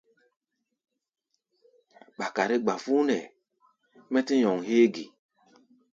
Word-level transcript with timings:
Ɓakare 2.17 2.55
gbafón 2.63 3.07
hɛ̧ɛ̧, 3.15 3.31
mɛ́ 4.11 4.21
tɛ́ 4.27 4.37
nyɔŋ 4.39 4.57
héé 4.67 4.85
ge? 4.93 5.03